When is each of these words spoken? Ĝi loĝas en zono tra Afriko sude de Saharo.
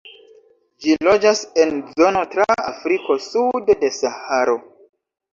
Ĝi 0.83 0.93
loĝas 1.07 1.41
en 1.63 1.73
zono 1.99 2.23
tra 2.31 2.47
Afriko 2.71 3.17
sude 3.27 3.75
de 3.83 3.91
Saharo. 3.99 4.57